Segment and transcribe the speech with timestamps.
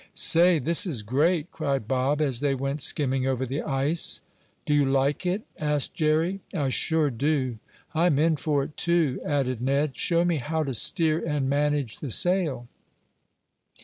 [0.15, 4.21] "Say, this is great!" cried Bob, as they went skimming over the ice.
[4.65, 6.39] "Do you like it?" asked Jerry.
[6.55, 7.59] "I sure do!"
[7.93, 9.95] "I'm in for it, too," added Ned.
[9.95, 12.67] "Show me how to steer and manage the sail."